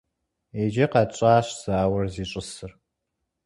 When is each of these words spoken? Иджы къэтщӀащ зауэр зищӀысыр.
Иджы 0.61 0.85
къэтщӀащ 0.91 1.47
зауэр 1.61 2.05
зищӀысыр. 2.13 2.71